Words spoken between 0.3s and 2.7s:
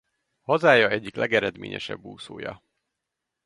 Hazája egyik legeredményesebb úszója.